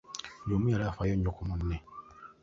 Buli 0.41 0.53
omu 0.57 0.67
yali 0.71 0.83
afaayo 0.85 1.13
nnyo 1.15 1.31
ku 1.35 1.41
munne. 1.47 1.77